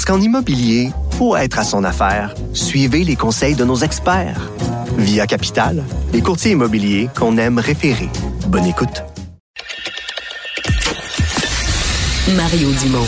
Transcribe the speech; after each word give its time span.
Parce 0.00 0.16
qu'en 0.16 0.24
immobilier, 0.24 0.92
pour 1.18 1.36
être 1.36 1.58
à 1.58 1.62
son 1.62 1.84
affaire, 1.84 2.34
suivez 2.54 3.04
les 3.04 3.16
conseils 3.16 3.54
de 3.54 3.66
nos 3.66 3.76
experts. 3.76 4.50
Via 4.96 5.26
Capital, 5.26 5.84
les 6.14 6.22
courtiers 6.22 6.52
immobiliers 6.52 7.10
qu'on 7.14 7.36
aime 7.36 7.58
référer. 7.58 8.08
Bonne 8.46 8.64
écoute. 8.64 9.02
Mario 12.34 12.72
Dumont. 12.80 13.06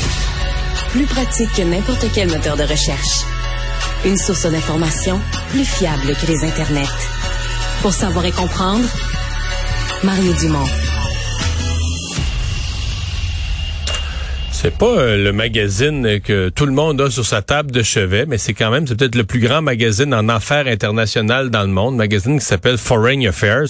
Plus 0.91 1.07
pratique 1.07 1.55
que 1.57 1.63
n'importe 1.63 2.05
quel 2.13 2.29
moteur 2.29 2.59
de 2.59 2.65
recherche. 2.65 3.25
Une 4.05 4.19
source 4.19 4.45
d'information 4.45 5.19
plus 5.49 5.65
fiable 5.65 6.15
que 6.21 6.27
les 6.27 6.45
internets. 6.45 6.93
Pour 7.81 7.95
savoir 7.95 8.27
et 8.27 8.33
comprendre, 8.33 8.87
Mario 10.05 10.35
Dumont. 10.35 10.82
C'est 14.63 14.79
pas 14.79 14.87
euh, 14.87 15.17
le 15.17 15.33
magazine 15.33 16.21
que 16.21 16.49
tout 16.49 16.67
le 16.67 16.73
monde 16.73 17.01
a 17.01 17.11
sur 17.11 17.27
sa 17.27 17.43
table 17.43 17.73
de 17.73 17.83
chevet, 17.83 18.27
mais 18.27 18.39
c'est 18.39 18.55
quand 18.55 18.71
même, 18.71 18.87
c'est 18.87 18.95
peut-être 18.95 19.17
le 19.17 19.25
plus 19.25 19.41
grand 19.41 19.61
magazine 19.61 20.15
en 20.15 20.29
affaires 20.29 20.69
internationales 20.69 21.51
dans 21.51 21.63
le 21.63 21.73
monde, 21.73 21.97
magazine 21.97 22.39
qui 22.39 22.45
s'appelle 22.45 22.79
Foreign 22.79 23.27
Affairs 23.27 23.67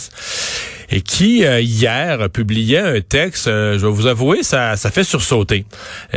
et 0.92 1.00
qui 1.00 1.44
euh, 1.44 1.60
hier 1.60 2.28
publiait 2.30 2.78
un 2.78 3.00
texte, 3.00 3.48
euh, 3.48 3.78
je 3.78 3.86
vais 3.86 3.92
vous 3.92 4.06
avouer, 4.06 4.42
ça, 4.42 4.76
ça 4.76 4.90
fait 4.90 5.04
sursauter. 5.04 5.64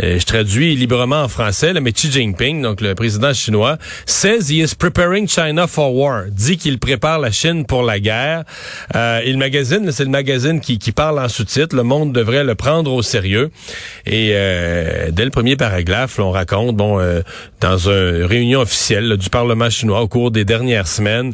Euh, 0.03 0.19
je 0.19 0.25
traduis 0.25 0.75
librement 0.75 1.23
en 1.23 1.27
français, 1.29 1.71
là, 1.71 1.79
mais 1.79 1.93
Xi 1.93 2.11
Jinping, 2.11 2.61
donc 2.61 2.81
le 2.81 2.93
président 2.93 3.33
chinois, 3.33 3.77
says 4.05 4.49
he 4.49 4.61
is 4.61 4.75
preparing 4.77 5.29
China 5.29 5.65
for 5.67 5.95
war, 5.95 6.25
dit 6.29 6.57
qu'il 6.57 6.77
prépare 6.77 7.19
la 7.19 7.31
Chine 7.31 7.65
pour 7.65 7.83
la 7.83 7.99
guerre. 7.99 8.43
et 8.93 9.31
le 9.31 9.37
magazine, 9.37 9.89
c'est 9.91 10.03
le 10.03 10.09
magazine 10.09 10.59
qui, 10.59 10.77
qui 10.77 10.91
parle 10.91 11.19
en 11.19 11.29
sous-titre, 11.29 11.75
le 11.75 11.83
monde 11.83 12.11
devrait 12.11 12.43
le 12.43 12.55
prendre 12.55 12.91
au 12.91 13.01
sérieux. 13.01 13.51
Et 14.05 14.29
dès 15.11 15.25
le 15.25 15.29
premier 15.29 15.55
paragraphe, 15.55 16.19
on 16.19 16.31
raconte, 16.31 16.75
bon, 16.75 16.99
dans 17.61 17.77
une 17.89 18.23
réunion 18.23 18.61
officielle 18.61 19.17
du 19.17 19.29
Parlement 19.29 19.69
chinois 19.69 20.01
au 20.01 20.07
cours 20.07 20.31
des 20.31 20.43
dernières 20.43 20.87
semaines, 20.87 21.33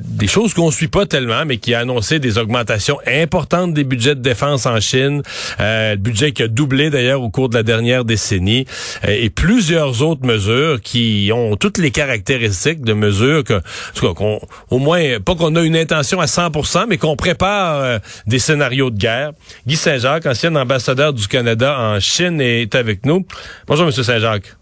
des 0.00 0.26
choses 0.26 0.54
qu'on 0.54 0.70
suit 0.70 0.88
pas 0.88 1.06
tellement, 1.06 1.44
mais 1.46 1.58
qui 1.58 1.74
a 1.74 1.80
annoncé 1.80 2.18
des 2.18 2.38
augmentations 2.38 2.71
importante 3.06 3.74
des 3.74 3.84
budgets 3.84 4.14
de 4.14 4.20
défense 4.20 4.66
en 4.66 4.80
Chine, 4.80 5.22
euh, 5.60 5.92
le 5.92 5.96
budget 5.96 6.32
qui 6.32 6.42
a 6.42 6.48
doublé 6.48 6.90
d'ailleurs 6.90 7.22
au 7.22 7.30
cours 7.30 7.48
de 7.48 7.54
la 7.54 7.62
dernière 7.62 8.04
décennie, 8.04 8.66
euh, 9.04 9.08
et 9.08 9.30
plusieurs 9.30 10.02
autres 10.02 10.26
mesures 10.26 10.80
qui 10.80 11.30
ont 11.34 11.56
toutes 11.56 11.78
les 11.78 11.90
caractéristiques 11.90 12.82
de 12.82 12.92
mesures 12.92 13.44
que, 13.44 13.60
qu'on, 14.00 14.40
au 14.70 14.78
moins, 14.78 15.20
pas 15.20 15.34
qu'on 15.34 15.54
a 15.56 15.62
une 15.62 15.76
intention 15.76 16.20
à 16.20 16.26
100%, 16.26 16.86
mais 16.88 16.98
qu'on 16.98 17.16
prépare 17.16 17.80
euh, 17.82 17.98
des 18.26 18.38
scénarios 18.38 18.90
de 18.90 18.98
guerre. 18.98 19.32
Guy 19.66 19.76
Saint-Jacques, 19.76 20.26
ancien 20.26 20.54
ambassadeur 20.56 21.12
du 21.12 21.26
Canada 21.28 21.76
en 21.78 22.00
Chine, 22.00 22.40
est 22.40 22.74
avec 22.74 23.04
nous. 23.06 23.26
Bonjour, 23.66 23.86
Monsieur 23.86 24.02
Saint-Jacques. 24.02 24.54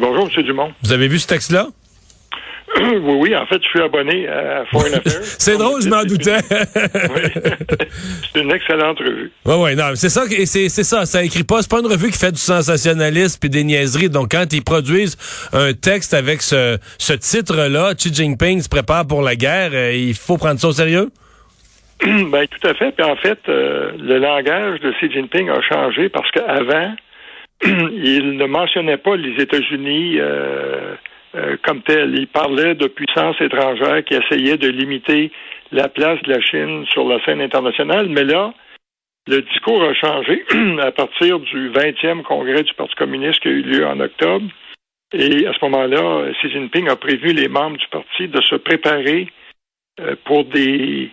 bonjour, 0.00 0.26
Monsieur 0.26 0.42
Dumont. 0.42 0.72
Vous 0.82 0.92
avez 0.92 1.08
vu 1.08 1.18
ce 1.18 1.26
texte-là? 1.26 1.68
oui, 2.80 3.16
oui, 3.20 3.36
en 3.36 3.46
fait, 3.46 3.62
je 3.62 3.68
suis 3.68 3.80
abonné 3.80 4.28
à 4.28 4.64
Foreign 4.66 4.94
Affairs. 4.94 5.22
c'est 5.22 5.56
drôle, 5.56 5.82
je 5.82 5.88
m'en 5.88 6.04
doutais. 6.04 6.38
c'est 8.32 8.40
une 8.40 8.52
excellente 8.52 8.98
revue. 8.98 9.30
Oui, 9.44 9.54
oui, 9.58 9.76
non, 9.76 9.94
c'est 9.94 10.08
ça, 10.08 10.24
c'est, 10.28 10.68
c'est 10.68 10.84
ça, 10.84 11.06
ça 11.06 11.22
écrit 11.22 11.44
pas, 11.44 11.62
c'est 11.62 11.70
pas 11.70 11.80
une 11.80 11.86
revue 11.86 12.10
qui 12.10 12.18
fait 12.18 12.32
du 12.32 12.40
sensationnalisme 12.40 13.38
puis 13.40 13.50
des 13.50 13.64
niaiseries. 13.64 14.10
Donc, 14.10 14.32
quand 14.32 14.52
ils 14.52 14.62
produisent 14.62 15.16
un 15.52 15.72
texte 15.72 16.14
avec 16.14 16.42
ce, 16.42 16.78
ce 16.98 17.12
titre-là, 17.12 17.94
Xi 17.94 18.12
Jinping 18.12 18.60
se 18.60 18.68
prépare 18.68 19.06
pour 19.06 19.22
la 19.22 19.36
guerre, 19.36 19.70
euh, 19.72 19.92
il 19.94 20.14
faut 20.14 20.36
prendre 20.36 20.60
ça 20.60 20.68
au 20.68 20.72
sérieux? 20.72 21.08
ben, 22.02 22.46
tout 22.46 22.68
à 22.68 22.74
fait. 22.74 22.92
Puis 22.92 23.04
en 23.04 23.16
fait, 23.16 23.38
euh, 23.48 23.92
le 23.98 24.18
langage 24.18 24.80
de 24.80 24.92
Xi 24.92 25.10
Jinping 25.10 25.48
a 25.48 25.62
changé 25.62 26.08
parce 26.08 26.30
qu'avant, 26.30 26.94
il 27.64 28.36
ne 28.36 28.44
mentionnait 28.46 28.98
pas 28.98 29.16
les 29.16 29.42
États-Unis. 29.42 30.18
Euh, 30.20 30.94
euh, 31.36 31.56
comme 31.62 31.82
tel. 31.82 32.18
Il 32.18 32.28
parlait 32.28 32.74
de 32.74 32.86
puissances 32.86 33.38
étrangères 33.40 34.02
qui 34.04 34.14
essayaient 34.14 34.56
de 34.56 34.68
limiter 34.68 35.30
la 35.70 35.88
place 35.88 36.20
de 36.22 36.32
la 36.32 36.40
Chine 36.40 36.86
sur 36.86 37.06
la 37.06 37.22
scène 37.24 37.42
internationale, 37.42 38.08
mais 38.08 38.24
là, 38.24 38.54
le 39.26 39.42
discours 39.42 39.82
a 39.82 39.92
changé 39.92 40.44
à 40.80 40.92
partir 40.92 41.40
du 41.40 41.70
20e 41.70 42.22
congrès 42.22 42.62
du 42.62 42.72
Parti 42.74 42.94
communiste 42.94 43.40
qui 43.40 43.48
a 43.48 43.50
eu 43.50 43.62
lieu 43.62 43.86
en 43.86 44.00
octobre. 44.00 44.46
Et 45.12 45.46
à 45.46 45.52
ce 45.52 45.58
moment-là, 45.64 46.32
Xi 46.40 46.50
Jinping 46.50 46.88
a 46.88 46.96
prévu 46.96 47.32
les 47.32 47.48
membres 47.48 47.76
du 47.76 47.88
parti 47.88 48.28
de 48.28 48.40
se 48.40 48.54
préparer 48.54 49.28
euh, 50.00 50.16
pour 50.24 50.44
des 50.44 51.10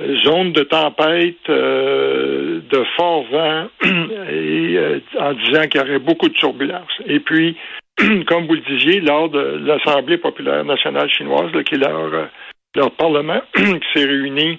euh, 0.00 0.20
zones 0.22 0.52
de 0.52 0.62
tempête, 0.62 1.46
de 1.48 2.84
fort 2.96 3.24
vent, 3.30 3.68
et 4.32 5.02
en 5.18 5.34
disant 5.34 5.68
qu'il 5.68 5.80
y 5.80 5.84
aurait 5.84 5.98
beaucoup 5.98 6.28
de 6.28 6.34
turbulences. 6.34 7.02
Et 7.06 7.20
puis, 7.20 7.56
comme 8.26 8.46
vous 8.46 8.54
le 8.54 8.60
disiez, 8.60 9.00
lors 9.00 9.28
de 9.28 9.60
l'Assemblée 9.64 10.18
populaire 10.18 10.64
nationale 10.64 11.10
chinoise, 11.10 11.50
qui 11.64 11.74
est 11.74 11.78
leur, 11.78 12.14
euh, 12.14 12.26
leur 12.74 12.90
parlement 12.92 13.40
qui 13.54 13.80
s'est 13.94 14.06
réuni 14.06 14.58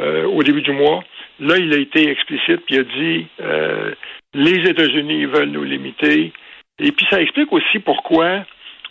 euh, 0.00 0.24
au 0.24 0.42
début 0.42 0.62
du 0.62 0.72
mois, 0.72 1.04
là, 1.38 1.56
il 1.56 1.72
a 1.72 1.78
été 1.78 2.08
explicite, 2.08 2.64
puis 2.66 2.76
il 2.76 2.80
a 2.80 2.82
dit 2.82 3.26
euh, 3.40 3.94
les 4.34 4.68
États-Unis 4.70 5.26
veulent 5.26 5.50
nous 5.50 5.64
limiter. 5.64 6.32
Et 6.78 6.92
puis 6.92 7.06
ça 7.10 7.20
explique 7.20 7.52
aussi 7.52 7.78
pourquoi 7.78 8.44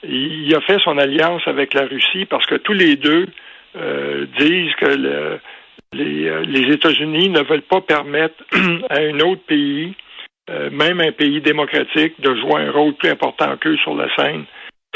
il 0.03 0.53
a 0.55 0.61
fait 0.61 0.79
son 0.83 0.97
alliance 0.97 1.41
avec 1.45 1.73
la 1.73 1.85
Russie, 1.85 2.25
parce 2.25 2.45
que 2.45 2.55
tous 2.55 2.73
les 2.73 2.95
deux 2.95 3.27
disent 4.37 4.75
que 4.75 5.39
les, 5.93 6.45
les 6.45 6.73
États-Unis 6.73 7.29
ne 7.29 7.41
veulent 7.41 7.61
pas 7.61 7.81
permettre 7.81 8.35
à 8.89 8.99
un 8.99 9.19
autre 9.19 9.41
pays 9.45 9.93
euh, 10.49 10.69
même 10.71 10.99
un 10.99 11.11
pays 11.11 11.41
démocratique, 11.41 12.19
de 12.19 12.35
jouer 12.35 12.61
un 12.61 12.71
rôle 12.71 12.93
plus 12.95 13.09
important 13.09 13.55
qu'eux 13.57 13.77
sur 13.77 13.95
la 13.95 14.07
scène 14.15 14.45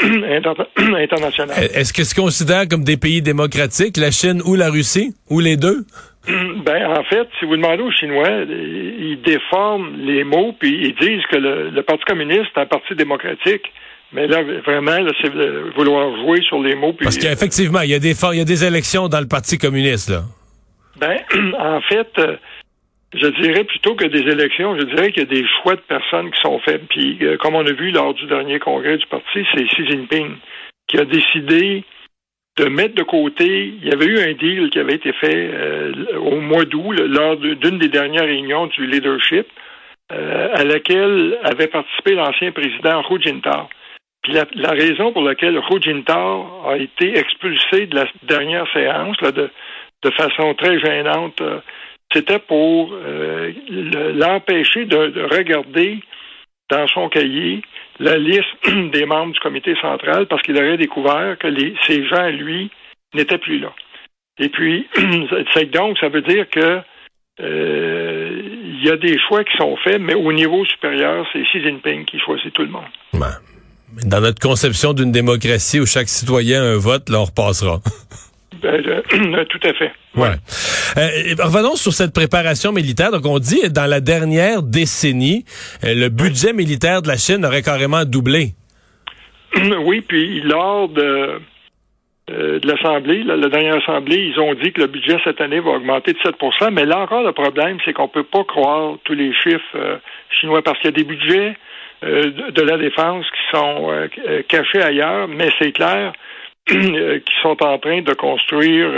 internationale. 0.02 1.56
Est-ce 1.74 1.92
que 1.92 2.02
se 2.04 2.14
considère 2.14 2.68
comme 2.68 2.82
des 2.82 2.96
pays 2.96 3.22
démocratiques, 3.22 3.96
la 3.96 4.10
Chine 4.10 4.42
ou 4.44 4.56
la 4.56 4.70
Russie, 4.70 5.14
ou 5.30 5.40
les 5.40 5.56
deux? 5.56 5.84
Ben, 6.64 6.86
en 6.86 7.04
fait, 7.04 7.28
si 7.38 7.44
vous 7.44 7.56
demandez 7.56 7.82
aux 7.82 7.90
Chinois, 7.90 8.30
ils 8.48 9.20
déforment 9.22 9.94
les 9.98 10.24
mots, 10.24 10.54
puis 10.58 10.70
ils 10.88 10.94
disent 10.94 11.24
que 11.30 11.36
le, 11.36 11.82
Parti 11.82 12.02
communiste 12.06 12.46
est 12.56 12.60
un 12.60 12.66
parti 12.66 12.94
démocratique. 12.94 13.70
Mais 14.12 14.26
là, 14.26 14.42
vraiment, 14.64 14.96
c'est 15.20 15.28
vouloir 15.76 16.16
jouer 16.24 16.40
sur 16.48 16.62
les 16.62 16.74
mots. 16.74 16.94
Parce 16.94 17.18
qu'effectivement, 17.18 17.82
il 17.82 17.90
y 17.90 17.94
a 17.94 17.98
des 17.98 18.14
il 18.32 18.38
y 18.38 18.40
a 18.40 18.44
des 18.44 18.64
élections 18.64 19.08
dans 19.08 19.20
le 19.20 19.28
Parti 19.28 19.58
communiste, 19.58 20.08
là. 20.08 20.22
Ben, 20.96 21.18
en 21.58 21.80
fait, 21.82 22.08
euh, 22.18 22.36
je 23.14 23.28
dirais 23.42 23.64
plutôt 23.64 23.94
que 23.94 24.06
des 24.06 24.20
élections, 24.20 24.76
je 24.78 24.84
dirais 24.84 25.12
qu'il 25.12 25.22
y 25.22 25.26
a 25.26 25.40
des 25.40 25.46
choix 25.62 25.76
de 25.76 25.80
personnes 25.80 26.30
qui 26.30 26.40
sont 26.40 26.58
faits. 26.60 26.82
Puis, 26.88 27.18
euh, 27.22 27.36
comme 27.36 27.54
on 27.54 27.66
a 27.66 27.72
vu 27.72 27.90
lors 27.90 28.14
du 28.14 28.26
dernier 28.26 28.58
congrès 28.58 28.96
du 28.96 29.06
parti, 29.06 29.46
c'est 29.54 29.64
Xi 29.64 29.86
Jinping 29.86 30.36
qui 30.88 30.98
a 30.98 31.04
décidé 31.04 31.84
de 32.58 32.64
mettre 32.66 32.94
de 32.94 33.02
côté. 33.02 33.74
Il 33.80 33.88
y 33.88 33.92
avait 33.92 34.06
eu 34.06 34.18
un 34.18 34.32
deal 34.32 34.70
qui 34.70 34.78
avait 34.78 34.94
été 34.94 35.12
fait 35.12 35.50
euh, 35.52 35.92
au 36.18 36.40
mois 36.40 36.64
d'août, 36.64 36.92
lors 36.92 37.36
d'une 37.36 37.78
des 37.78 37.88
dernières 37.88 38.24
réunions 38.24 38.66
du 38.66 38.86
leadership, 38.86 39.46
euh, 40.12 40.48
à 40.54 40.64
laquelle 40.64 41.38
avait 41.44 41.68
participé 41.68 42.14
l'ancien 42.14 42.52
président 42.52 43.02
Hu 43.08 43.20
Jintao. 43.20 43.68
Puis 44.22 44.32
la, 44.32 44.70
raison 44.70 45.12
pour 45.12 45.22
laquelle 45.22 45.56
Hu 45.56 45.82
Jintao 45.82 46.66
a 46.66 46.78
été 46.78 47.16
expulsé 47.16 47.86
de 47.86 47.94
la 47.94 48.06
dernière 48.22 48.66
séance, 48.72 49.16
de, 49.18 49.50
de 50.02 50.10
façon 50.12 50.54
très 50.54 50.78
gênante, 50.80 51.42
c'était 52.12 52.38
pour 52.38 52.92
euh, 52.92 53.52
l'empêcher 54.14 54.84
de, 54.86 55.34
regarder 55.34 56.00
dans 56.70 56.86
son 56.88 57.08
cahier 57.08 57.62
la 57.98 58.16
liste 58.16 58.44
des 58.92 59.04
membres 59.04 59.32
du 59.32 59.40
comité 59.40 59.74
central 59.80 60.26
parce 60.26 60.42
qu'il 60.42 60.56
aurait 60.56 60.76
découvert 60.76 61.36
que 61.38 61.48
ces 61.86 62.06
gens, 62.06 62.28
lui, 62.28 62.70
n'étaient 63.14 63.38
plus 63.38 63.58
là. 63.58 63.72
Et 64.38 64.48
puis, 64.48 64.88
donc, 65.72 65.98
ça 65.98 66.08
veut 66.08 66.22
dire 66.22 66.48
que 66.50 66.80
euh, 67.40 68.42
il 68.64 68.84
y 68.84 68.90
a 68.90 68.96
des 68.96 69.18
choix 69.28 69.44
qui 69.44 69.56
sont 69.56 69.76
faits, 69.78 70.00
mais 70.00 70.14
au 70.14 70.32
niveau 70.32 70.64
supérieur, 70.66 71.26
c'est 71.32 71.42
Xi 71.42 71.62
Jinping 71.62 72.04
qui 72.04 72.18
choisit 72.20 72.52
tout 72.52 72.62
le 72.62 72.68
monde. 72.68 72.84
Dans 74.04 74.20
notre 74.20 74.40
conception 74.40 74.92
d'une 74.92 75.12
démocratie 75.12 75.80
où 75.80 75.86
chaque 75.86 76.08
citoyen 76.08 76.62
a 76.62 76.66
un 76.66 76.78
vote, 76.78 77.08
là, 77.08 77.20
on 77.20 77.24
repassera. 77.24 77.80
Ben, 78.64 79.44
tout 79.50 79.60
à 79.62 79.74
fait. 79.74 79.92
Ouais. 80.16 80.36
Euh, 80.96 81.34
revenons 81.38 81.76
sur 81.76 81.92
cette 81.92 82.14
préparation 82.14 82.72
militaire. 82.72 83.10
Donc, 83.10 83.26
on 83.26 83.38
dit 83.38 83.68
dans 83.70 83.88
la 83.88 84.00
dernière 84.00 84.62
décennie, 84.62 85.44
euh, 85.84 85.94
le 85.94 86.08
budget 86.08 86.54
militaire 86.54 87.02
de 87.02 87.08
la 87.08 87.16
Chine 87.16 87.44
aurait 87.44 87.62
carrément 87.62 88.04
doublé. 88.04 88.54
oui, 89.84 90.00
puis 90.00 90.40
lors 90.40 90.88
de, 90.88 91.40
euh, 92.30 92.58
de 92.58 92.66
l'Assemblée, 92.66 93.22
la, 93.22 93.36
dernière 93.48 93.76
Assemblée, 93.76 94.32
ils 94.32 94.40
ont 94.40 94.54
dit 94.54 94.72
que 94.72 94.80
le 94.80 94.86
budget 94.86 95.18
cette 95.24 95.42
année 95.42 95.60
va 95.60 95.72
augmenter 95.72 96.14
de 96.14 96.18
7% 96.18 96.70
mais 96.72 96.86
là 96.86 97.00
encore, 97.00 97.22
le 97.22 97.32
problème, 97.32 97.76
c'est 97.84 97.92
qu'on 97.92 98.08
peut 98.08 98.24
pas 98.24 98.44
croire 98.44 98.96
tous 99.04 99.14
les 99.14 99.34
chiffres 99.34 100.00
chinois 100.40 100.62
parce 100.62 100.78
qu'il 100.78 100.90
y 100.90 100.94
a 100.94 100.96
des 100.96 101.04
budgets 101.04 101.54
de 102.02 102.62
la 102.62 102.76
défense 102.76 103.24
qui 103.26 103.56
sont 103.56 104.08
cachés 104.48 104.82
ailleurs, 104.82 105.28
mais 105.28 105.48
c'est 105.58 105.72
clair 105.72 106.12
qui 106.66 107.34
sont 107.42 107.62
en 107.62 107.78
train 107.78 108.00
de 108.00 108.14
construire, 108.14 108.88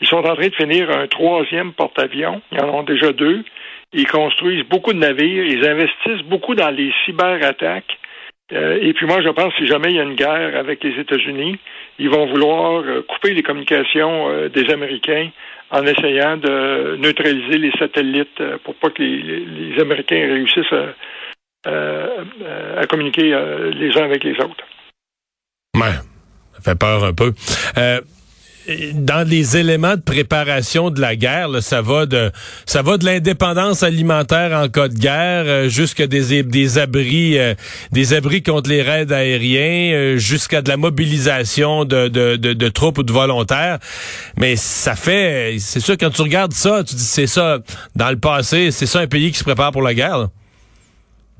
ils 0.00 0.06
sont 0.08 0.16
en 0.16 0.34
train 0.34 0.48
de 0.48 0.54
finir 0.54 0.90
un 0.90 1.06
troisième 1.06 1.72
porte-avions. 1.72 2.42
Ils 2.50 2.60
en 2.60 2.80
ont 2.80 2.82
déjà 2.82 3.12
deux. 3.12 3.44
Ils 3.92 4.06
construisent 4.06 4.64
beaucoup 4.68 4.92
de 4.92 4.98
navires, 4.98 5.44
ils 5.44 5.66
investissent 5.66 6.26
beaucoup 6.26 6.54
dans 6.54 6.70
les 6.70 6.92
cyberattaques. 7.04 7.98
Euh, 8.52 8.78
et 8.80 8.92
puis 8.92 9.06
moi, 9.06 9.20
je 9.22 9.28
pense 9.28 9.52
que 9.54 9.60
si 9.60 9.66
jamais 9.66 9.90
il 9.90 9.96
y 9.96 10.00
a 10.00 10.02
une 10.02 10.14
guerre 10.14 10.56
avec 10.56 10.82
les 10.82 10.98
États-Unis, 11.00 11.58
ils 11.98 12.08
vont 12.08 12.26
vouloir 12.26 12.82
euh, 12.82 13.02
couper 13.02 13.34
les 13.34 13.42
communications 13.42 14.28
euh, 14.28 14.48
des 14.48 14.70
Américains 14.70 15.30
en 15.70 15.84
essayant 15.84 16.36
de 16.38 16.96
neutraliser 16.96 17.58
les 17.58 17.72
satellites 17.72 18.42
pour 18.64 18.74
pas 18.76 18.88
que 18.88 19.02
les, 19.02 19.80
Américains 19.80 20.16
réussissent 20.16 20.72
à, 21.66 22.86
communiquer 22.86 23.36
les 23.74 23.98
uns 23.98 24.04
avec 24.04 24.24
les 24.24 24.32
autres. 24.40 24.64
Ça 26.58 26.72
fait 26.72 26.78
peur 26.78 27.04
un 27.04 27.12
peu 27.12 27.32
dans 28.94 29.26
les 29.26 29.56
éléments 29.56 29.96
de 29.96 30.02
préparation 30.02 30.90
de 30.90 31.00
la 31.00 31.16
guerre, 31.16 31.48
ça 31.62 31.80
va 31.80 32.06
de 32.06 32.30
ça 32.66 32.82
va 32.82 32.98
de 32.98 33.04
l'indépendance 33.04 33.82
alimentaire 33.82 34.52
en 34.52 34.68
cas 34.68 34.88
de 34.88 34.94
guerre 34.94 35.44
euh, 35.46 35.68
jusqu'à 35.68 36.06
des, 36.06 36.42
des 36.42 36.78
abris 36.78 37.38
euh, 37.38 37.54
des 37.92 38.14
abris 38.14 38.42
contre 38.42 38.68
les 38.68 38.82
raids 38.82 39.12
aériens 39.12 39.94
euh, 39.94 40.16
jusqu'à 40.18 40.60
de 40.60 40.68
la 40.68 40.76
mobilisation 40.76 41.84
de, 41.84 42.08
de, 42.08 42.36
de, 42.36 42.68
troupes 42.68 42.98
ou 42.98 43.02
de 43.02 43.12
volontaires. 43.12 43.78
Mais 44.36 44.56
ça 44.56 44.94
fait 44.94 45.56
c'est 45.58 45.80
sûr 45.80 45.96
quand 45.98 46.10
tu 46.10 46.22
regardes 46.22 46.52
ça, 46.52 46.84
tu 46.84 46.94
dis 46.94 47.02
c'est 47.02 47.26
ça 47.26 47.58
dans 47.96 48.10
le 48.10 48.18
passé, 48.18 48.70
c'est 48.70 48.86
ça 48.86 49.00
un 49.00 49.06
pays 49.06 49.32
qui 49.32 49.38
se 49.38 49.44
prépare 49.44 49.72
pour 49.72 49.82
la 49.82 49.94
guerre. 49.94 50.28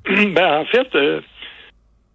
Ben 0.07 0.61
en 0.61 0.65
fait 0.65 0.89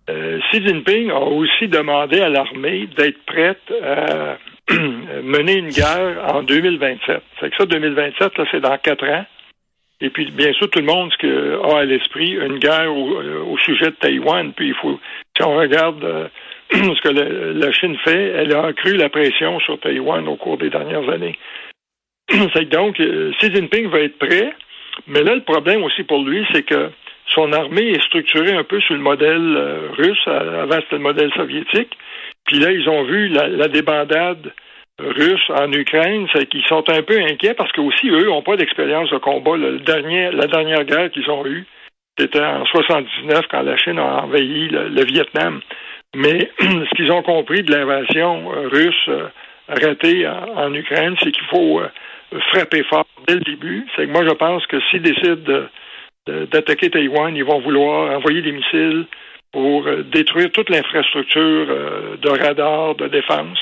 Xi 0.07 0.65
Jinping 0.65 1.11
a 1.11 1.19
aussi 1.19 1.67
demandé 1.67 2.19
à 2.19 2.29
l'armée 2.29 2.88
d'être 2.97 3.23
prête 3.25 3.61
à 3.81 4.38
mener 5.23 5.57
une 5.57 5.69
guerre 5.69 6.35
en 6.35 6.44
2027. 6.44 7.21
C'est 7.39 7.50
que 7.50 7.55
ça, 7.57 7.65
2027, 7.65 8.38
là, 8.38 8.45
c'est 8.51 8.61
dans 8.61 8.77
quatre 8.77 9.07
ans. 9.07 9.25
Et 10.01 10.09
puis, 10.09 10.31
bien 10.31 10.51
sûr, 10.53 10.69
tout 10.69 10.79
le 10.79 10.85
monde 10.85 11.11
a 11.23 11.77
à 11.79 11.85
l'esprit 11.85 12.31
une 12.31 12.59
guerre 12.59 12.91
euh, 12.91 13.44
au, 13.45 13.57
sujet 13.59 13.85
de 13.85 13.95
Taïwan. 13.95 14.51
Puis, 14.53 14.69
il 14.69 14.73
faut, 14.75 15.00
si 15.35 15.44
on 15.44 15.55
regarde 15.55 16.03
euh, 16.03 16.27
ce 16.71 17.01
que 17.01 17.09
la, 17.09 17.71
Chine 17.71 17.97
fait, 18.03 18.33
elle 18.35 18.53
a 18.53 18.65
accru 18.65 18.95
la 18.97 19.09
pression 19.09 19.59
sur 19.61 19.79
Taïwan 19.79 20.27
au 20.27 20.35
cours 20.35 20.57
des 20.57 20.69
dernières 20.69 21.07
années. 21.09 21.38
c'est 22.53 22.69
donc, 22.69 22.99
euh, 22.99 23.31
Xi 23.39 23.53
Jinping 23.53 23.88
va 23.88 23.99
être 23.99 24.17
prêt. 24.17 24.53
Mais 25.07 25.23
là, 25.23 25.35
le 25.35 25.41
problème 25.41 25.83
aussi 25.83 26.03
pour 26.03 26.23
lui, 26.23 26.45
c'est 26.53 26.63
que 26.63 26.89
son 27.27 27.51
armée 27.53 27.91
est 27.91 28.03
structurée 28.03 28.53
un 28.53 28.63
peu 28.63 28.79
sur 28.81 28.95
le 28.95 29.01
modèle 29.01 29.57
russe. 29.97 30.27
Avant, 30.27 30.75
c'était 30.81 30.97
le 30.97 30.99
modèle 30.99 31.31
soviétique. 31.33 31.97
Puis 32.45 32.59
là, 32.59 32.71
ils 32.71 32.89
ont 32.89 33.03
vu 33.03 33.29
la, 33.29 33.67
débandade 33.67 34.53
russe 34.99 35.49
en 35.49 35.71
Ukraine, 35.71 36.27
c'est 36.33 36.45
qu'ils 36.47 36.65
sont 36.65 36.87
un 36.89 37.01
peu 37.01 37.19
inquiets 37.19 37.53
parce 37.53 37.71
que 37.71 37.81
aussi 37.81 38.09
eux 38.09 38.25
n'ont 38.25 38.43
pas 38.43 38.57
d'expérience 38.57 39.09
de 39.09 39.17
combat. 39.17 39.57
La 39.57 40.47
dernière 40.47 40.83
guerre 40.83 41.09
qu'ils 41.11 41.29
ont 41.29 41.45
eue, 41.45 41.65
c'était 42.17 42.43
en 42.43 42.65
79 42.65 43.45
quand 43.49 43.63
la 43.63 43.77
Chine 43.77 43.97
a 43.97 44.23
envahi 44.23 44.69
le, 44.69 45.03
Vietnam. 45.03 45.61
Mais 46.15 46.51
ce 46.59 46.95
qu'ils 46.95 47.11
ont 47.11 47.23
compris 47.23 47.63
de 47.63 47.73
l'invasion 47.73 48.47
russe 48.71 49.07
euh, 49.07 49.27
arrêtée 49.67 50.27
en, 50.27 50.71
Ukraine, 50.73 51.15
c'est 51.19 51.31
qu'il 51.31 51.45
faut 51.45 51.79
euh, 51.79 51.89
frapper 52.51 52.83
fort 52.83 53.07
dès 53.27 53.35
le 53.35 53.41
début. 53.41 53.87
C'est 53.95 54.05
que 54.05 54.11
moi, 54.11 54.23
je 54.27 54.33
pense 54.35 54.65
que 54.67 54.79
s'ils 54.91 55.01
décident 55.01 55.65
d'attaquer 56.27 56.89
Taïwan, 56.89 57.35
ils 57.35 57.43
vont 57.43 57.59
vouloir 57.59 58.15
envoyer 58.17 58.41
des 58.41 58.51
missiles 58.51 59.05
pour 59.53 59.87
euh, 59.87 60.03
détruire 60.11 60.51
toute 60.51 60.69
l'infrastructure 60.69 61.67
euh, 61.69 62.17
de 62.17 62.29
radar, 62.29 62.95
de 62.95 63.07
défense, 63.07 63.59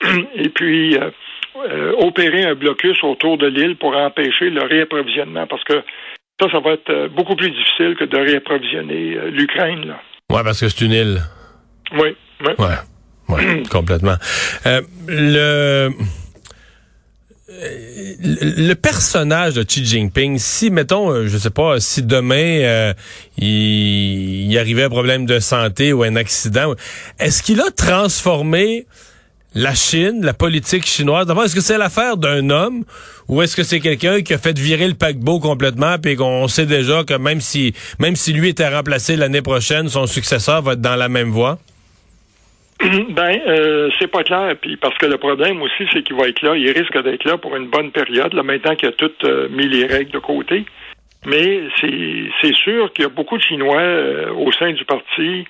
et 0.34 0.48
puis 0.50 0.96
euh, 0.96 1.92
opérer 1.98 2.44
un 2.44 2.54
blocus 2.54 3.02
autour 3.02 3.38
de 3.38 3.46
l'île 3.46 3.76
pour 3.76 3.96
empêcher 3.96 4.50
le 4.50 4.62
réapprovisionnement, 4.62 5.46
parce 5.46 5.64
que 5.64 5.82
ça, 6.40 6.50
ça 6.50 6.60
va 6.60 6.72
être 6.72 7.08
beaucoup 7.08 7.36
plus 7.36 7.50
difficile 7.50 7.96
que 7.98 8.04
de 8.04 8.16
réapprovisionner 8.16 9.30
l'Ukraine. 9.30 9.94
Oui, 10.30 10.40
parce 10.44 10.60
que 10.60 10.68
c'est 10.68 10.84
une 10.84 10.92
île. 10.92 11.18
Oui, 11.92 12.16
oui. 12.46 12.52
Ouais, 12.58 13.34
ouais 13.34 13.62
complètement. 13.70 14.16
le 15.08 15.90
le 18.22 18.74
personnage 18.74 19.54
de 19.54 19.62
Xi 19.62 19.84
Jinping, 19.84 20.38
si, 20.38 20.70
mettons, 20.70 21.10
euh, 21.10 21.26
je 21.26 21.36
sais 21.36 21.50
pas, 21.50 21.80
si 21.80 22.02
demain 22.02 22.36
euh, 22.36 22.94
il, 23.38 24.50
y 24.50 24.58
arrivait 24.58 24.84
un 24.84 24.90
problème 24.90 25.26
de 25.26 25.40
santé 25.40 25.92
ou 25.92 26.02
un 26.02 26.16
accident, 26.16 26.74
est-ce 27.18 27.42
qu'il 27.42 27.60
a 27.60 27.70
transformé 27.70 28.86
la 29.54 29.74
Chine, 29.74 30.20
la 30.22 30.32
politique 30.32 30.86
chinoise? 30.86 31.26
D'abord, 31.26 31.44
est-ce 31.44 31.56
que 31.56 31.60
c'est 31.60 31.78
l'affaire 31.78 32.16
d'un 32.16 32.50
homme 32.50 32.84
ou 33.26 33.42
est-ce 33.42 33.56
que 33.56 33.64
c'est 33.64 33.80
quelqu'un 33.80 34.22
qui 34.22 34.32
a 34.32 34.38
fait 34.38 34.56
virer 34.56 34.86
le 34.86 34.94
paquebot 34.94 35.40
complètement 35.40 35.98
puis 35.98 36.14
qu'on 36.14 36.46
sait 36.46 36.66
déjà 36.66 37.02
que 37.02 37.14
même 37.14 37.40
si 37.40 37.74
même 37.98 38.14
si 38.14 38.32
lui 38.32 38.48
était 38.48 38.68
remplacé 38.68 39.16
l'année 39.16 39.42
prochaine, 39.42 39.88
son 39.88 40.06
successeur 40.06 40.62
va 40.62 40.74
être 40.74 40.80
dans 40.80 40.96
la 40.96 41.08
même 41.08 41.30
voie? 41.30 41.58
Ben, 43.10 43.40
euh, 43.46 43.90
c'est 43.98 44.10
pas 44.10 44.22
clair. 44.22 44.54
Puis 44.60 44.76
parce 44.76 44.96
que 44.98 45.06
le 45.06 45.18
problème 45.18 45.60
aussi, 45.62 45.86
c'est 45.92 46.02
qu'il 46.02 46.16
va 46.16 46.28
être 46.28 46.42
là. 46.42 46.56
Il 46.56 46.70
risque 46.70 46.98
d'être 47.02 47.24
là 47.24 47.36
pour 47.36 47.56
une 47.56 47.68
bonne 47.68 47.90
période. 47.90 48.32
Là, 48.32 48.42
maintenant 48.42 48.74
qu'il 48.74 48.88
a 48.88 48.92
tout 48.92 49.12
euh, 49.24 49.48
mis 49.50 49.68
les 49.68 49.86
règles 49.86 50.12
de 50.12 50.18
côté. 50.18 50.64
Mais 51.26 51.60
c'est 51.80 52.54
sûr 52.54 52.90
qu'il 52.94 53.02
y 53.02 53.06
a 53.06 53.10
beaucoup 53.10 53.36
de 53.36 53.42
Chinois 53.42 53.78
euh, 53.78 54.32
au 54.32 54.50
sein 54.52 54.72
du 54.72 54.86
parti 54.86 55.44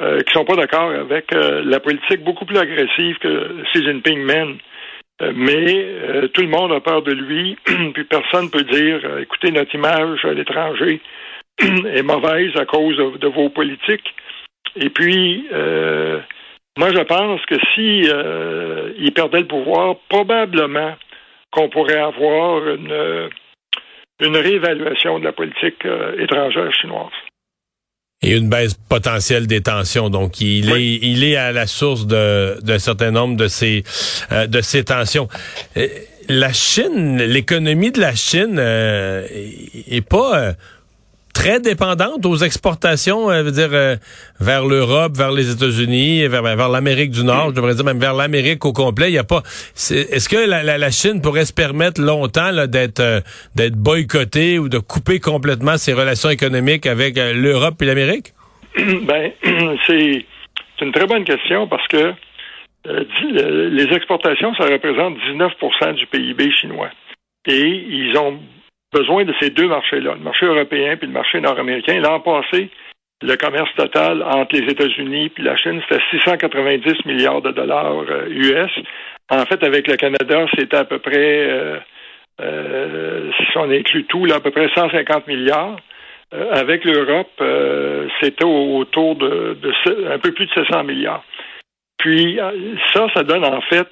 euh, 0.00 0.20
qui 0.20 0.32
sont 0.32 0.44
pas 0.44 0.54
d'accord 0.54 0.92
avec 0.92 1.32
la 1.32 1.80
politique 1.80 2.22
beaucoup 2.22 2.44
plus 2.44 2.58
agressive 2.58 3.18
que 3.18 3.62
Xi 3.72 3.84
Jinping 3.84 4.20
mène. 4.20 4.58
mais 5.34 6.28
tout 6.32 6.42
le 6.42 6.48
monde 6.48 6.70
a 6.70 6.80
peur 6.80 7.02
de 7.02 7.12
lui, 7.12 7.56
puis 7.94 8.04
personne 8.04 8.50
peut 8.50 8.62
dire 8.62 9.00
écoutez, 9.18 9.50
notre 9.50 9.74
image 9.74 10.24
à 10.24 10.32
l'étranger 10.32 11.00
est 11.60 12.02
mauvaise 12.04 12.54
à 12.56 12.64
cause 12.64 12.96
de, 12.96 13.18
de 13.18 13.26
vos 13.26 13.48
politiques. 13.48 14.14
Et 14.76 14.90
puis 14.90 15.48
moi, 16.76 16.90
je 16.92 17.02
pense 17.02 17.40
que 17.46 17.54
si 17.74 18.08
euh, 18.08 18.92
il 18.98 19.12
perdait 19.12 19.40
le 19.40 19.46
pouvoir, 19.46 19.96
probablement 20.08 20.94
qu'on 21.50 21.70
pourrait 21.70 21.98
avoir 21.98 22.68
une, 22.68 23.30
une 24.20 24.36
réévaluation 24.36 25.18
de 25.18 25.24
la 25.24 25.32
politique 25.32 25.84
euh, 25.86 26.22
étrangère 26.22 26.70
chinoise. 26.74 27.12
Et 28.22 28.36
une 28.36 28.48
baisse 28.48 28.74
potentielle 28.74 29.46
des 29.46 29.62
tensions. 29.62 30.10
Donc, 30.10 30.40
il 30.40 30.70
est 30.70 30.94
il 31.02 31.24
est 31.24 31.36
à 31.36 31.52
la 31.52 31.66
source 31.66 32.06
d'un 32.06 32.78
certain 32.78 33.10
nombre 33.10 33.36
de 33.36 33.46
ces 33.48 33.82
euh, 34.32 34.46
de 34.46 34.60
ces 34.60 34.84
tensions. 34.84 35.28
La 36.28 36.52
Chine, 36.52 37.18
l'économie 37.18 37.92
de 37.92 38.00
la 38.00 38.14
Chine 38.14 38.58
est 38.58 40.08
pas 40.08 40.54
très 41.36 41.60
dépendante 41.60 42.24
aux 42.24 42.36
exportations, 42.36 43.30
euh, 43.30 43.50
dire 43.50 43.68
euh, 43.72 43.96
vers 44.40 44.64
l'Europe, 44.64 45.12
vers 45.16 45.30
les 45.30 45.52
États-Unis, 45.52 46.26
vers, 46.28 46.42
vers 46.42 46.68
l'Amérique 46.70 47.10
du 47.10 47.24
Nord, 47.24 47.50
je 47.50 47.54
devrais 47.54 47.74
dire 47.74 47.84
même 47.84 47.98
vers 47.98 48.14
l'Amérique 48.14 48.64
au 48.64 48.72
complet. 48.72 49.10
Il 49.10 49.14
y 49.14 49.18
a 49.18 49.24
pas. 49.24 49.42
Est-ce 49.76 50.28
que 50.28 50.48
la, 50.48 50.90
Chine 50.90 51.20
pourrait 51.20 51.44
se 51.44 51.52
permettre 51.52 52.00
longtemps 52.00 52.50
d'être 52.66 53.00
euh, 53.00 53.20
d'être 53.54 53.76
boycottée 53.76 54.58
ou 54.58 54.70
de 54.70 54.78
couper 54.78 55.20
complètement 55.20 55.76
ses 55.76 55.92
relations 55.92 56.30
économiques 56.30 56.86
avec 56.86 57.16
l'Europe 57.16 57.82
et 57.82 57.84
l'Amérique? 57.84 58.32
Ben, 58.76 59.32
c'est 59.86 60.24
une 60.80 60.92
très 60.92 61.06
bonne 61.06 61.24
question 61.24 61.68
parce 61.68 61.86
que 61.88 62.12
les 62.84 63.88
exportations, 63.94 64.54
ça 64.54 64.64
représente 64.64 65.16
19% 65.18 65.94
du 65.94 66.06
PIB 66.06 66.50
chinois. 66.52 66.90
Et 67.46 67.66
ils 67.88 68.16
ont 68.16 68.38
besoin 68.98 69.24
de 69.24 69.34
ces 69.40 69.50
deux 69.50 69.68
marchés-là, 69.68 70.14
le 70.14 70.24
marché 70.24 70.46
européen 70.46 70.96
puis 70.96 71.06
le 71.06 71.12
marché 71.12 71.40
nord-américain. 71.40 72.00
L'an 72.00 72.20
passé, 72.20 72.70
le 73.22 73.36
commerce 73.36 73.70
total 73.76 74.22
entre 74.22 74.56
les 74.56 74.70
États-Unis 74.70 75.32
et 75.36 75.42
la 75.42 75.56
Chine, 75.56 75.80
c'était 75.88 76.02
690 76.10 77.04
milliards 77.06 77.42
de 77.42 77.50
dollars 77.50 78.02
US. 78.28 78.54
Euh, 78.54 78.82
en 79.30 79.44
fait, 79.46 79.62
avec 79.62 79.88
le 79.88 79.96
Canada, 79.96 80.46
c'était 80.56 80.76
à 80.76 80.84
peu 80.84 80.98
près, 80.98 81.48
euh, 81.48 81.78
euh, 82.40 83.30
si 83.32 83.58
on 83.58 83.70
inclut 83.70 84.04
tout, 84.04 84.24
là, 84.26 84.36
à 84.36 84.40
peu 84.40 84.50
près 84.50 84.68
150 84.74 85.26
milliards. 85.26 85.76
avec 86.32 86.84
l'Europe, 86.84 87.40
c'était 88.20 88.44
autour 88.44 89.14
de, 89.14 89.56
de, 89.62 90.12
un 90.12 90.18
peu 90.18 90.32
plus 90.32 90.46
de 90.46 90.52
700 90.54 90.82
milliards. 90.82 91.24
Puis 91.98 92.38
ça, 92.92 93.06
ça 93.14 93.22
donne 93.22 93.44
en 93.44 93.60
fait 93.60 93.88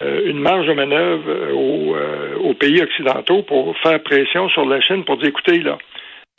une 0.00 0.38
marge 0.38 0.66
de 0.66 0.72
manœuvre 0.72 1.28
euh, 1.28 2.36
aux, 2.38 2.54
pays 2.54 2.82
occidentaux 2.82 3.42
pour 3.42 3.76
faire 3.78 4.02
pression 4.02 4.48
sur 4.48 4.64
la 4.64 4.80
Chine 4.80 5.04
pour 5.04 5.18
dire 5.18 5.28
écoutez, 5.28 5.58
là, 5.60 5.78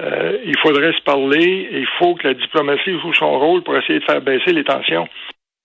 euh, 0.01 0.37
il 0.45 0.57
faudrait 0.59 0.93
se 0.93 1.01
parler. 1.01 1.69
Il 1.71 1.87
faut 1.99 2.15
que 2.15 2.27
la 2.27 2.33
diplomatie 2.33 2.99
joue 2.99 3.13
son 3.13 3.37
rôle 3.39 3.61
pour 3.63 3.77
essayer 3.77 3.99
de 3.99 4.05
faire 4.05 4.21
baisser 4.21 4.51
les 4.53 4.63
tensions. 4.63 5.07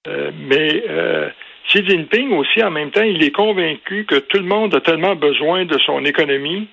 Euh, 0.08 0.30
mais 0.36 0.84
euh, 0.88 1.28
Xi 1.68 1.86
Jinping 1.86 2.32
aussi, 2.32 2.62
en 2.62 2.70
même 2.70 2.90
temps, 2.90 3.02
il 3.02 3.22
est 3.24 3.34
convaincu 3.34 4.04
que 4.04 4.16
tout 4.16 4.38
le 4.38 4.44
monde 4.44 4.74
a 4.74 4.80
tellement 4.80 5.16
besoin 5.16 5.64
de 5.64 5.78
son 5.78 6.04
économie 6.04 6.68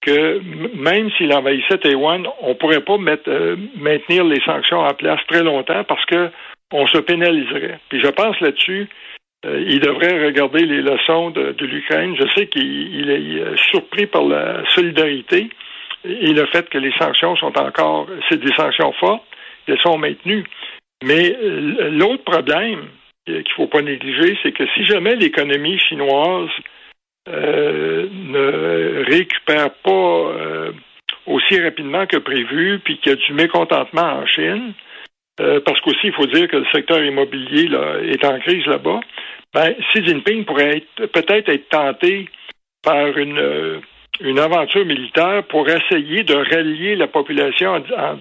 que 0.00 0.40
même 0.76 1.10
s'il 1.12 1.32
envahissait 1.32 1.78
Taïwan, 1.78 2.24
on 2.40 2.50
ne 2.50 2.54
pourrait 2.54 2.84
pas 2.84 2.98
mettre, 2.98 3.28
maintenir 3.76 4.24
les 4.24 4.40
sanctions 4.42 4.78
en 4.78 4.94
place 4.94 5.20
très 5.26 5.42
longtemps 5.42 5.82
parce 5.84 6.04
que 6.06 6.30
on 6.72 6.86
se 6.86 6.98
pénaliserait. 6.98 7.80
Puis 7.88 8.00
je 8.00 8.08
pense 8.08 8.38
là-dessus, 8.40 8.88
il 9.44 9.80
devrait 9.80 10.26
regarder 10.26 10.66
les 10.66 10.82
leçons 10.82 11.30
de, 11.30 11.54
l'Ukraine. 11.60 12.16
Je 12.18 12.26
sais 12.34 12.46
qu'il 12.48 13.10
est 13.10 13.56
surpris 13.70 14.06
par 14.06 14.24
la 14.24 14.64
solidarité, 14.70 15.48
et 16.04 16.32
le 16.32 16.46
fait 16.46 16.68
que 16.68 16.78
les 16.78 16.92
sanctions 16.92 17.36
sont 17.36 17.56
encore, 17.58 18.06
c'est 18.28 18.40
des 18.40 18.52
sanctions 18.54 18.92
fortes, 18.94 19.24
elles 19.66 19.78
sont 19.80 19.98
maintenues. 19.98 20.44
Mais 21.04 21.36
euh, 21.36 21.90
l'autre 21.90 22.24
problème 22.24 22.88
qu'il 23.26 23.36
ne 23.36 23.54
faut 23.56 23.66
pas 23.66 23.82
négliger, 23.82 24.36
c'est 24.42 24.52
que 24.52 24.66
si 24.74 24.84
jamais 24.86 25.14
l'économie 25.16 25.78
chinoise 25.78 26.50
euh, 27.28 28.08
ne 28.12 29.04
récupère 29.04 29.70
pas 29.84 29.90
euh, 29.90 30.72
aussi 31.26 31.60
rapidement 31.60 32.06
que 32.06 32.16
prévu, 32.16 32.80
puis 32.84 32.98
qu'il 32.98 33.12
y 33.12 33.14
a 33.14 33.16
du 33.16 33.32
mécontentement 33.34 34.20
en 34.20 34.26
Chine, 34.26 34.72
parce 35.64 35.80
qu'aussi 35.80 36.08
il 36.08 36.12
faut 36.12 36.26
dire 36.26 36.48
que 36.48 36.56
le 36.56 36.66
secteur 36.72 37.02
immobilier 37.02 37.68
là, 37.68 38.00
est 38.02 38.24
en 38.24 38.38
crise 38.40 38.66
là-bas, 38.66 39.00
ben, 39.54 39.74
Xi 39.90 40.04
Jinping 40.04 40.44
pourrait 40.44 40.82
peut-être 40.96 41.48
être 41.48 41.68
tenté 41.68 42.28
par 42.82 43.16
une 43.16 43.80
une 44.20 44.38
aventure 44.38 44.84
militaire 44.84 45.44
pour 45.44 45.68
essayer 45.68 46.24
de 46.24 46.34
rallier 46.34 46.96
la 46.96 47.06
population 47.06 47.74
euh, 47.76 48.14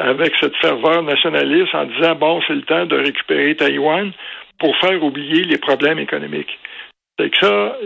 avec 0.00 0.32
cette 0.40 0.56
ferveur 0.56 1.02
nationaliste 1.02 1.74
en 1.74 1.84
disant 1.84 2.14
bon, 2.14 2.40
c'est 2.46 2.54
le 2.54 2.62
temps 2.62 2.86
de 2.86 2.96
récupérer 2.96 3.54
Taïwan 3.54 4.12
pour 4.58 4.76
faire 4.78 5.02
oublier 5.02 5.44
les 5.44 5.58
problèmes 5.58 5.98
économiques. 5.98 6.58
C'est 7.18 7.30
que 7.30 7.38
ça, 7.38 7.76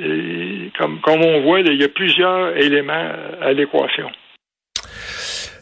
comme, 0.78 1.00
comme 1.00 1.22
on 1.22 1.40
voit, 1.42 1.60
il 1.60 1.80
y 1.80 1.84
a 1.84 1.88
plusieurs 1.88 2.56
éléments 2.56 3.12
à 3.40 3.52
l'équation. 3.52 4.10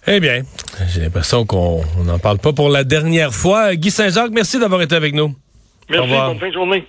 Eh 0.07 0.21
bien, 0.21 0.43
j'ai 0.89 1.01
l'impression 1.01 1.45
qu'on 1.45 1.83
n'en 2.05 2.19
parle 2.19 2.39
pas 2.39 2.53
pour 2.53 2.69
la 2.69 2.85
dernière 2.85 3.35
fois. 3.35 3.75
Guy 3.75 3.91
Saint-Jacques, 3.91 4.31
merci 4.33 4.59
d'avoir 4.59 4.81
été 4.83 4.95
avec 4.95 5.15
nous. 5.15 5.35
Merci, 5.91 6.09
bonne 6.09 6.39
fin 6.39 6.49
de 6.49 6.53
journée. 6.53 6.87